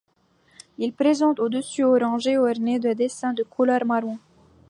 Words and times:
Il 0.79 0.93
présente 0.93 1.39
un 1.39 1.47
dessus 1.47 1.83
orange 1.83 2.25
orné 2.35 2.79
de 2.79 2.91
dessins 2.93 3.33
de 3.33 3.43
couleur 3.43 3.85
marron. 3.85 4.17